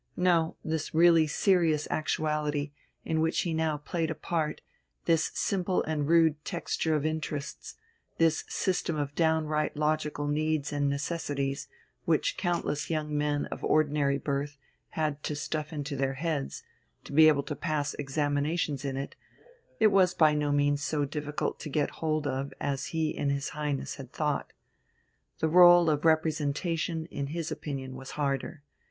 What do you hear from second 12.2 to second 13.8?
countless young men of